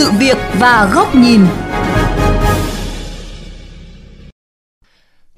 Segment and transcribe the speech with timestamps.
[0.00, 1.46] sự việc và góc nhìn.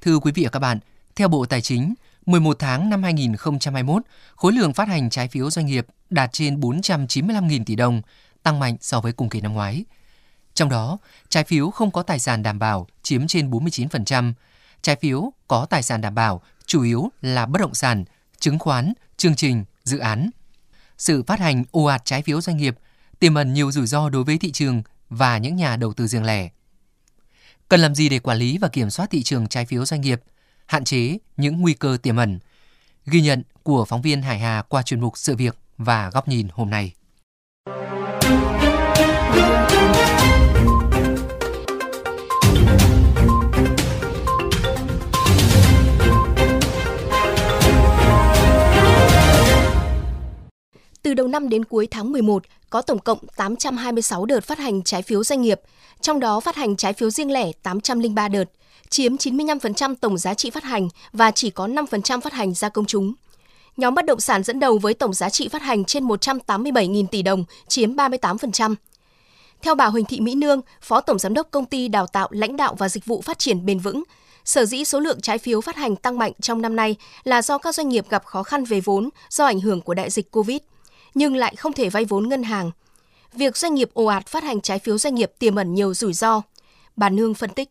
[0.00, 0.78] Thưa quý vị và các bạn,
[1.16, 1.94] theo Bộ Tài chính,
[2.26, 4.02] 11 tháng năm 2021,
[4.36, 8.02] khối lượng phát hành trái phiếu doanh nghiệp đạt trên 495.000 tỷ đồng,
[8.42, 9.84] tăng mạnh so với cùng kỳ năm ngoái.
[10.54, 10.98] Trong đó,
[11.28, 14.32] trái phiếu không có tài sản đảm bảo chiếm trên 49%,
[14.82, 18.04] trái phiếu có tài sản đảm bảo chủ yếu là bất động sản,
[18.38, 20.30] chứng khoán, chương trình, dự án.
[20.98, 22.74] Sự phát hành ồ ạt trái phiếu doanh nghiệp
[23.22, 26.24] tiềm ẩn nhiều rủi ro đối với thị trường và những nhà đầu tư riêng
[26.24, 26.48] lẻ.
[27.68, 30.20] Cần làm gì để quản lý và kiểm soát thị trường trái phiếu doanh nghiệp,
[30.66, 32.38] hạn chế những nguy cơ tiềm ẩn?
[33.06, 36.48] Ghi nhận của phóng viên Hải Hà qua chuyên mục Sự việc và góc nhìn
[36.52, 36.92] hôm nay.
[51.32, 55.42] Năm đến cuối tháng 11, có tổng cộng 826 đợt phát hành trái phiếu doanh
[55.42, 55.60] nghiệp,
[56.00, 58.44] trong đó phát hành trái phiếu riêng lẻ 803 đợt,
[58.88, 62.84] chiếm 95% tổng giá trị phát hành và chỉ có 5% phát hành ra công
[62.84, 63.12] chúng.
[63.76, 67.22] Nhóm bất động sản dẫn đầu với tổng giá trị phát hành trên 187.000 tỷ
[67.22, 68.74] đồng, chiếm 38%.
[69.62, 72.56] Theo bà Huỳnh Thị Mỹ Nương, Phó Tổng Giám đốc Công ty Đào tạo Lãnh
[72.56, 74.02] đạo và Dịch vụ Phát triển Bền vững,
[74.44, 77.58] sở dĩ số lượng trái phiếu phát hành tăng mạnh trong năm nay là do
[77.58, 80.58] các doanh nghiệp gặp khó khăn về vốn do ảnh hưởng của đại dịch Covid
[81.14, 82.70] nhưng lại không thể vay vốn ngân hàng.
[83.32, 86.12] Việc doanh nghiệp ồ ạt phát hành trái phiếu doanh nghiệp tiềm ẩn nhiều rủi
[86.12, 86.42] ro.
[86.96, 87.68] Bà Nương phân tích.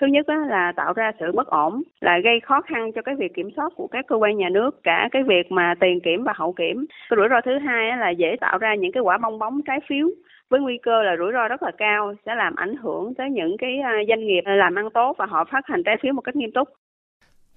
[0.00, 3.32] Thứ nhất là tạo ra sự bất ổn, là gây khó khăn cho cái việc
[3.36, 6.32] kiểm soát của các cơ quan nhà nước, cả cái việc mà tiền kiểm và
[6.36, 6.86] hậu kiểm.
[7.10, 9.78] Cái rủi ro thứ hai là dễ tạo ra những cái quả bong bóng trái
[9.88, 10.06] phiếu
[10.50, 13.56] với nguy cơ là rủi ro rất là cao sẽ làm ảnh hưởng tới những
[13.58, 16.36] cái à, doanh nghiệp làm ăn tốt và họ phát hành trái phiếu một cách
[16.36, 16.68] nghiêm túc.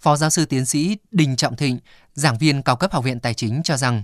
[0.04, 1.78] Phó giáo sư tiến sĩ Đình Trọng Thịnh,
[2.14, 4.04] giảng viên cao cấp Học viện Tài chính cho rằng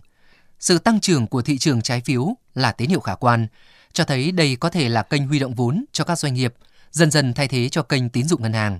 [0.59, 3.48] sự tăng trưởng của thị trường trái phiếu là tín hiệu khả quan,
[3.94, 6.53] cho thấy đây có thể là kênh huy động vốn cho các doanh nghiệp,
[6.91, 8.80] dần dần thay thế cho kênh tín dụng ngân hàng.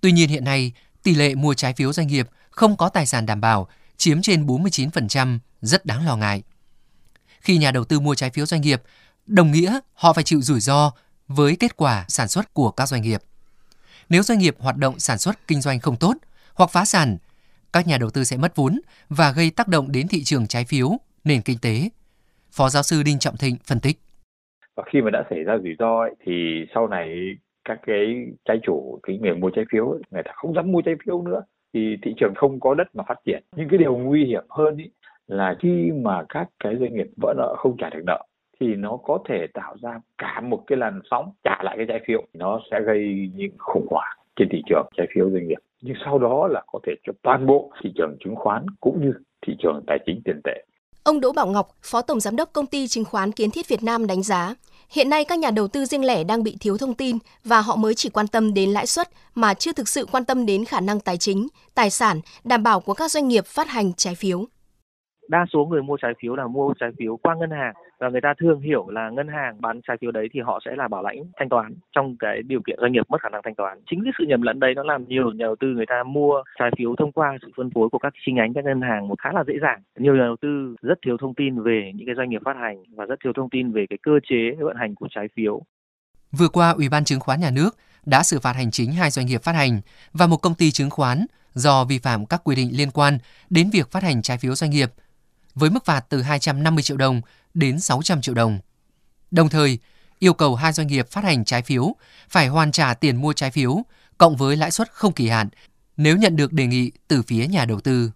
[0.00, 0.72] Tuy nhiên hiện nay,
[1.02, 4.46] tỷ lệ mua trái phiếu doanh nghiệp không có tài sản đảm bảo chiếm trên
[4.46, 6.42] 49% rất đáng lo ngại.
[7.40, 8.82] Khi nhà đầu tư mua trái phiếu doanh nghiệp,
[9.26, 10.92] đồng nghĩa họ phải chịu rủi ro
[11.28, 13.22] với kết quả sản xuất của các doanh nghiệp.
[14.08, 16.14] Nếu doanh nghiệp hoạt động sản xuất kinh doanh không tốt
[16.54, 17.18] hoặc phá sản
[17.72, 20.64] các nhà đầu tư sẽ mất vốn và gây tác động đến thị trường trái
[20.68, 20.88] phiếu,
[21.24, 21.88] nền kinh tế.
[22.52, 23.96] Phó giáo sư Đinh Trọng Thịnh phân tích.
[24.76, 28.58] Và khi mà đã xảy ra rủi ro ấy, thì sau này các cái trái
[28.62, 31.42] chủ, cái người mua trái phiếu, ấy, người ta không dám mua trái phiếu nữa
[31.74, 33.42] thì thị trường không có đất mà phát triển.
[33.56, 34.90] Nhưng cái điều nguy hiểm hơn ấy,
[35.26, 38.24] là khi mà các cái doanh nghiệp vỡ nợ không trả được nợ
[38.60, 42.00] thì nó có thể tạo ra cả một cái làn sóng trả lại cái trái
[42.06, 45.96] phiếu nó sẽ gây những khủng hoảng trên thị trường trái phiếu doanh nghiệp nhưng
[46.04, 49.12] sau đó là có thể cho toàn bộ thị trường chứng khoán cũng như
[49.46, 50.64] thị trường tài chính tiền tệ.
[51.04, 53.82] Ông Đỗ Bảo Ngọc, Phó Tổng Giám đốc Công ty Chứng khoán Kiến thiết Việt
[53.82, 54.54] Nam đánh giá,
[54.90, 57.76] hiện nay các nhà đầu tư riêng lẻ đang bị thiếu thông tin và họ
[57.76, 60.80] mới chỉ quan tâm đến lãi suất mà chưa thực sự quan tâm đến khả
[60.80, 64.44] năng tài chính, tài sản, đảm bảo của các doanh nghiệp phát hành trái phiếu.
[65.28, 68.20] Đa số người mua trái phiếu là mua trái phiếu qua ngân hàng và người
[68.20, 71.02] ta thường hiểu là ngân hàng bán trái phiếu đấy thì họ sẽ là bảo
[71.02, 73.78] lãnh thanh toán trong cái điều kiện doanh nghiệp mất khả năng thanh toán.
[73.90, 76.42] Chính cái sự nhầm lẫn đấy nó làm nhiều nhà đầu tư người ta mua
[76.58, 79.20] trái phiếu thông qua sự phân phối của các chi nhánh, các ngân hàng một
[79.20, 79.82] khá là dễ dàng.
[79.98, 82.84] Nhiều nhà đầu tư rất thiếu thông tin về những cái doanh nghiệp phát hành
[82.94, 85.62] và rất thiếu thông tin về cái cơ chế vận hành của trái phiếu.
[86.38, 87.70] Vừa qua, ủy ban chứng khoán nhà nước
[88.06, 89.80] đã xử phạt hành chính hai doanh nghiệp phát hành
[90.12, 93.18] và một công ty chứng khoán do vi phạm các quy định liên quan
[93.50, 94.90] đến việc phát hành trái phiếu doanh nghiệp
[95.54, 97.20] với mức phạt từ 250 triệu đồng
[97.58, 98.58] đến 600 triệu đồng.
[99.30, 99.78] Đồng thời,
[100.18, 101.96] yêu cầu hai doanh nghiệp phát hành trái phiếu
[102.28, 103.82] phải hoàn trả tiền mua trái phiếu
[104.18, 105.48] cộng với lãi suất không kỳ hạn
[105.96, 108.10] nếu nhận được đề nghị từ phía nhà đầu tư.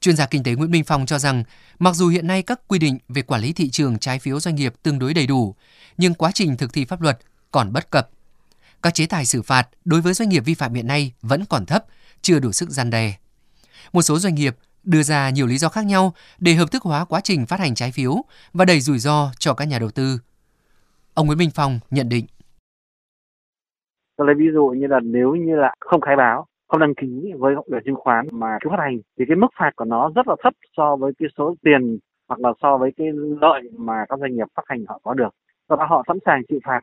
[0.00, 1.44] Chuyên gia kinh tế Nguyễn Minh Phong cho rằng,
[1.78, 4.54] mặc dù hiện nay các quy định về quản lý thị trường trái phiếu doanh
[4.54, 5.54] nghiệp tương đối đầy đủ,
[5.96, 7.18] nhưng quá trình thực thi pháp luật
[7.50, 8.10] còn bất cập.
[8.82, 11.66] Các chế tài xử phạt đối với doanh nghiệp vi phạm hiện nay vẫn còn
[11.66, 11.84] thấp,
[12.22, 13.16] chưa đủ sức gian đe.
[13.92, 17.04] Một số doanh nghiệp đưa ra nhiều lý do khác nhau để hợp thức hóa
[17.04, 18.12] quá trình phát hành trái phiếu
[18.52, 20.18] và đẩy rủi ro cho các nhà đầu tư.
[21.14, 22.26] Ông Nguyễn Minh Phong nhận định.
[24.16, 27.32] Tôi lấy ví dụ như là nếu như là không khai báo, không đăng ký
[27.38, 30.28] với ủy chứng khoán mà cứ phát hành thì cái mức phạt của nó rất
[30.28, 31.98] là thấp so với cái số tiền
[32.28, 33.06] hoặc là so với cái
[33.40, 35.28] lợi mà các doanh nghiệp phát hành họ có được.
[35.68, 36.80] Do đó họ sẵn sàng chịu phạt.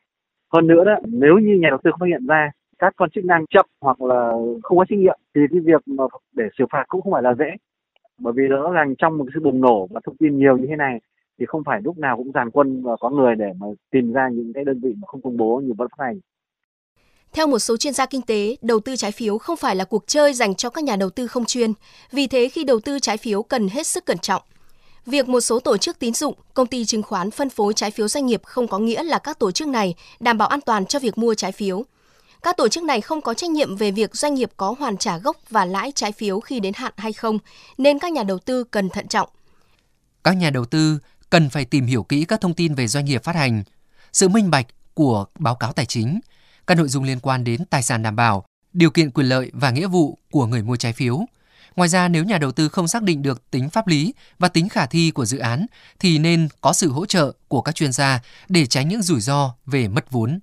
[0.53, 3.25] Hơn nữa đó, nếu như nhà đầu tư không phát hiện ra các con chức
[3.25, 4.31] năng chậm hoặc là
[4.63, 6.03] không có trách nhiệm thì cái việc mà
[6.35, 7.45] để xử phạt cũng không phải là dễ
[8.19, 10.75] bởi vì rõ ràng trong một sự bùng nổ và thông tin nhiều như thế
[10.75, 10.99] này
[11.39, 14.29] thì không phải lúc nào cũng dàn quân và có người để mà tìm ra
[14.29, 16.19] những cái đơn vị mà không công bố như vẫn phát hành.
[17.33, 20.03] Theo một số chuyên gia kinh tế, đầu tư trái phiếu không phải là cuộc
[20.07, 21.73] chơi dành cho các nhà đầu tư không chuyên.
[22.11, 24.41] Vì thế khi đầu tư trái phiếu cần hết sức cẩn trọng.
[25.05, 28.07] Việc một số tổ chức tín dụng, công ty chứng khoán phân phối trái phiếu
[28.07, 30.99] doanh nghiệp không có nghĩa là các tổ chức này đảm bảo an toàn cho
[30.99, 31.83] việc mua trái phiếu.
[32.43, 35.17] Các tổ chức này không có trách nhiệm về việc doanh nghiệp có hoàn trả
[35.17, 37.37] gốc và lãi trái phiếu khi đến hạn hay không,
[37.77, 39.29] nên các nhà đầu tư cần thận trọng.
[40.23, 40.99] Các nhà đầu tư
[41.29, 43.63] cần phải tìm hiểu kỹ các thông tin về doanh nghiệp phát hành,
[44.13, 46.19] sự minh bạch của báo cáo tài chính,
[46.67, 49.71] các nội dung liên quan đến tài sản đảm bảo, điều kiện quyền lợi và
[49.71, 51.19] nghĩa vụ của người mua trái phiếu.
[51.75, 54.69] Ngoài ra, nếu nhà đầu tư không xác định được tính pháp lý và tính
[54.69, 55.65] khả thi của dự án,
[55.99, 58.19] thì nên có sự hỗ trợ của các chuyên gia
[58.49, 60.39] để tránh những rủi ro về mất vốn.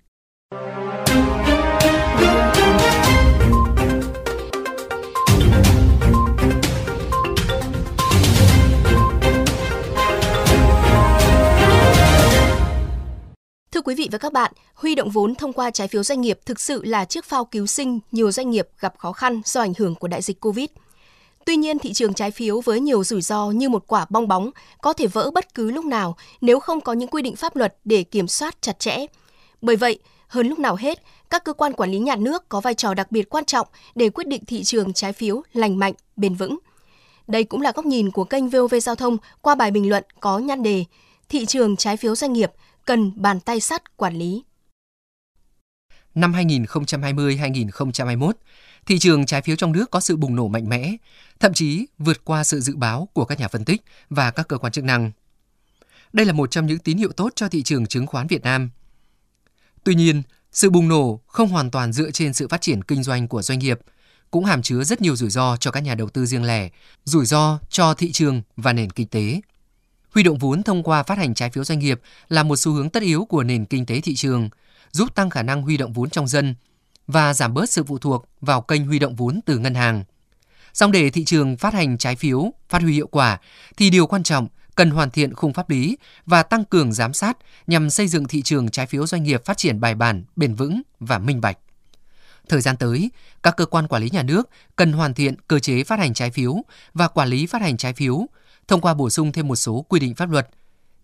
[13.86, 16.60] Quý vị và các bạn, huy động vốn thông qua trái phiếu doanh nghiệp thực
[16.60, 19.94] sự là chiếc phao cứu sinh nhiều doanh nghiệp gặp khó khăn do ảnh hưởng
[19.94, 20.66] của đại dịch Covid.
[21.44, 24.50] Tuy nhiên, thị trường trái phiếu với nhiều rủi ro như một quả bong bóng
[24.80, 27.76] có thể vỡ bất cứ lúc nào nếu không có những quy định pháp luật
[27.84, 29.06] để kiểm soát chặt chẽ.
[29.62, 29.98] Bởi vậy,
[30.28, 33.12] hơn lúc nào hết, các cơ quan quản lý nhà nước có vai trò đặc
[33.12, 36.58] biệt quan trọng để quyết định thị trường trái phiếu lành mạnh, bền vững.
[37.26, 40.38] Đây cũng là góc nhìn của kênh VOV Giao thông qua bài bình luận có
[40.38, 40.84] nhan đề
[41.28, 42.50] Thị trường trái phiếu doanh nghiệp
[42.86, 44.42] cần bàn tay sắt quản lý.
[46.14, 48.32] Năm 2020-2021,
[48.86, 50.96] thị trường trái phiếu trong nước có sự bùng nổ mạnh mẽ,
[51.40, 54.58] thậm chí vượt qua sự dự báo của các nhà phân tích và các cơ
[54.58, 55.12] quan chức năng.
[56.12, 58.70] Đây là một trong những tín hiệu tốt cho thị trường chứng khoán Việt Nam.
[59.84, 60.22] Tuy nhiên,
[60.52, 63.58] sự bùng nổ không hoàn toàn dựa trên sự phát triển kinh doanh của doanh
[63.58, 63.78] nghiệp,
[64.30, 66.68] cũng hàm chứa rất nhiều rủi ro cho các nhà đầu tư riêng lẻ,
[67.04, 69.40] rủi ro cho thị trường và nền kinh tế.
[70.16, 72.90] Huy động vốn thông qua phát hành trái phiếu doanh nghiệp là một xu hướng
[72.90, 74.48] tất yếu của nền kinh tế thị trường,
[74.92, 76.54] giúp tăng khả năng huy động vốn trong dân
[77.06, 80.04] và giảm bớt sự phụ thuộc vào kênh huy động vốn từ ngân hàng.
[80.74, 83.40] Song để thị trường phát hành trái phiếu phát huy hiệu quả
[83.76, 85.96] thì điều quan trọng cần hoàn thiện khung pháp lý
[86.26, 87.36] và tăng cường giám sát
[87.66, 90.82] nhằm xây dựng thị trường trái phiếu doanh nghiệp phát triển bài bản, bền vững
[91.00, 91.58] và minh bạch.
[92.48, 93.10] Thời gian tới,
[93.42, 96.30] các cơ quan quản lý nhà nước cần hoàn thiện cơ chế phát hành trái
[96.30, 96.56] phiếu
[96.94, 98.26] và quản lý phát hành trái phiếu
[98.68, 100.48] thông qua bổ sung thêm một số quy định pháp luật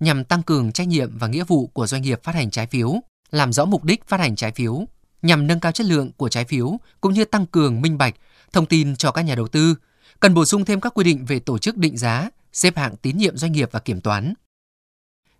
[0.00, 2.94] nhằm tăng cường trách nhiệm và nghĩa vụ của doanh nghiệp phát hành trái phiếu,
[3.30, 4.84] làm rõ mục đích phát hành trái phiếu,
[5.22, 8.14] nhằm nâng cao chất lượng của trái phiếu cũng như tăng cường minh bạch
[8.52, 9.74] thông tin cho các nhà đầu tư,
[10.20, 13.18] cần bổ sung thêm các quy định về tổ chức định giá, xếp hạng tín
[13.18, 14.34] nhiệm doanh nghiệp và kiểm toán.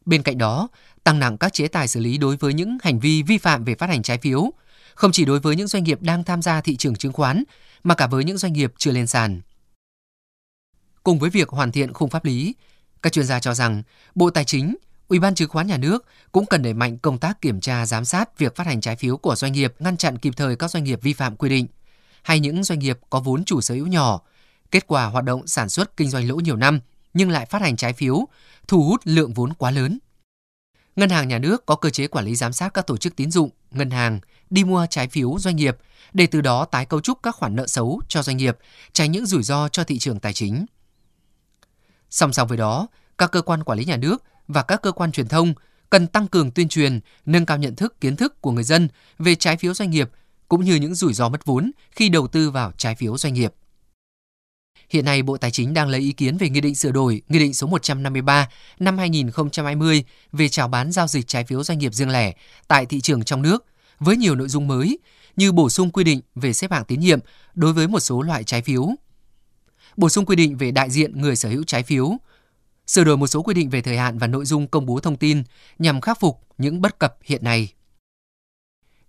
[0.04, 0.68] Bên cạnh đó,
[1.04, 3.74] tăng nặng các chế tài xử lý đối với những hành vi vi phạm về
[3.74, 4.50] phát hành trái phiếu,
[4.94, 7.44] không chỉ đối với những doanh nghiệp đang tham gia thị trường chứng khoán
[7.82, 9.40] mà cả với những doanh nghiệp chưa lên sàn.
[11.02, 12.54] Cùng với việc hoàn thiện khung pháp lý,
[13.02, 13.82] các chuyên gia cho rằng
[14.14, 14.76] Bộ Tài chính,
[15.08, 18.04] Ủy ban chứng khoán nhà nước cũng cần đẩy mạnh công tác kiểm tra giám
[18.04, 20.84] sát việc phát hành trái phiếu của doanh nghiệp, ngăn chặn kịp thời các doanh
[20.84, 21.66] nghiệp vi phạm quy định
[22.22, 24.20] hay những doanh nghiệp có vốn chủ sở hữu nhỏ,
[24.70, 26.80] kết quả hoạt động sản xuất kinh doanh lỗ nhiều năm
[27.14, 28.28] nhưng lại phát hành trái phiếu,
[28.68, 29.98] thu hút lượng vốn quá lớn.
[30.96, 33.30] Ngân hàng nhà nước có cơ chế quản lý giám sát các tổ chức tín
[33.30, 34.20] dụng, ngân hàng
[34.50, 35.76] đi mua trái phiếu doanh nghiệp
[36.12, 38.58] để từ đó tái cấu trúc các khoản nợ xấu cho doanh nghiệp,
[38.92, 40.66] tránh những rủi ro cho thị trường tài chính.
[42.12, 42.86] Song song với đó,
[43.18, 45.54] các cơ quan quản lý nhà nước và các cơ quan truyền thông
[45.90, 48.88] cần tăng cường tuyên truyền, nâng cao nhận thức kiến thức của người dân
[49.18, 50.10] về trái phiếu doanh nghiệp
[50.48, 53.54] cũng như những rủi ro mất vốn khi đầu tư vào trái phiếu doanh nghiệp.
[54.90, 57.38] Hiện nay, Bộ Tài chính đang lấy ý kiến về Nghị định sửa đổi Nghị
[57.38, 62.10] định số 153 năm 2020 về chào bán giao dịch trái phiếu doanh nghiệp riêng
[62.10, 62.32] lẻ
[62.68, 63.64] tại thị trường trong nước
[63.98, 64.98] với nhiều nội dung mới
[65.36, 67.18] như bổ sung quy định về xếp hạng tín nhiệm
[67.54, 68.88] đối với một số loại trái phiếu,
[69.96, 72.12] bổ sung quy định về đại diện người sở hữu trái phiếu,
[72.86, 75.16] sửa đổi một số quy định về thời hạn và nội dung công bố thông
[75.16, 75.42] tin
[75.78, 77.72] nhằm khắc phục những bất cập hiện nay.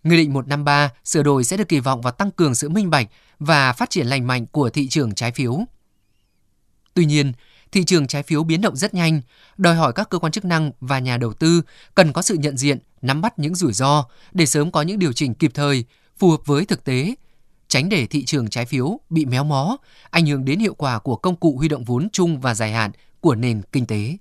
[0.03, 3.07] Nghị định 153 sửa đổi sẽ được kỳ vọng vào tăng cường sự minh bạch
[3.39, 5.59] và phát triển lành mạnh của thị trường trái phiếu.
[6.93, 7.33] Tuy nhiên,
[7.71, 9.21] thị trường trái phiếu biến động rất nhanh,
[9.57, 11.61] đòi hỏi các cơ quan chức năng và nhà đầu tư
[11.95, 15.13] cần có sự nhận diện, nắm bắt những rủi ro để sớm có những điều
[15.13, 15.85] chỉnh kịp thời,
[16.17, 17.15] phù hợp với thực tế,
[17.73, 19.77] tránh để thị trường trái phiếu bị méo mó,
[20.09, 22.91] ảnh hưởng đến hiệu quả của công cụ huy động vốn chung và dài hạn
[23.21, 24.17] của nền kinh tế.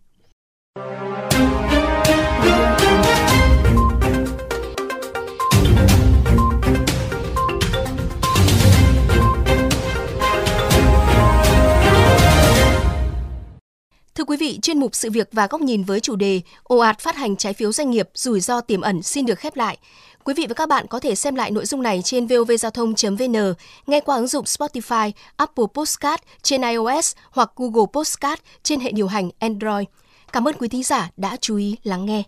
[14.23, 16.99] Thưa quý vị, chuyên mục sự việc và góc nhìn với chủ đề ồ ạt
[16.99, 19.79] phát hành trái phiếu doanh nghiệp rủi ro tiềm ẩn xin được khép lại.
[20.25, 23.55] Quý vị và các bạn có thể xem lại nội dung này trên vovgiao thông.vn,
[23.87, 29.07] nghe qua ứng dụng Spotify, Apple Podcast trên iOS hoặc Google Podcast trên hệ điều
[29.07, 29.87] hành Android.
[30.33, 32.23] Cảm ơn quý thính giả đã chú ý lắng nghe.